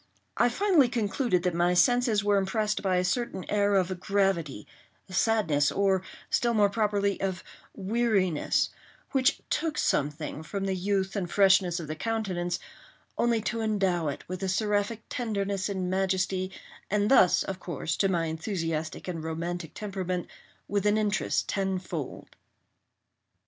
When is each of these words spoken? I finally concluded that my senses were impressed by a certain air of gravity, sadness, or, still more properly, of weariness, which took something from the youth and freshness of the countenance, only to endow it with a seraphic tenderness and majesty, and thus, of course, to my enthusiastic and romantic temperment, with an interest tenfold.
I 0.35 0.49
finally 0.49 0.89
concluded 0.89 1.43
that 1.43 1.53
my 1.53 1.75
senses 1.75 2.23
were 2.23 2.37
impressed 2.39 2.81
by 2.81 2.95
a 2.95 3.03
certain 3.03 3.47
air 3.47 3.75
of 3.75 3.99
gravity, 3.99 4.65
sadness, 5.11 5.71
or, 5.71 6.01
still 6.31 6.55
more 6.55 6.71
properly, 6.71 7.21
of 7.21 7.43
weariness, 7.75 8.71
which 9.11 9.41
took 9.51 9.77
something 9.77 10.41
from 10.41 10.65
the 10.65 10.73
youth 10.73 11.15
and 11.15 11.29
freshness 11.29 11.79
of 11.79 11.85
the 11.87 11.95
countenance, 11.95 12.57
only 13.15 13.41
to 13.41 13.61
endow 13.61 14.07
it 14.07 14.27
with 14.27 14.41
a 14.41 14.49
seraphic 14.49 15.03
tenderness 15.07 15.69
and 15.69 15.87
majesty, 15.87 16.51
and 16.89 17.11
thus, 17.11 17.43
of 17.43 17.59
course, 17.59 17.95
to 17.97 18.09
my 18.09 18.25
enthusiastic 18.25 19.07
and 19.07 19.23
romantic 19.23 19.75
temperment, 19.75 20.25
with 20.67 20.87
an 20.87 20.97
interest 20.97 21.47
tenfold. 21.47 22.35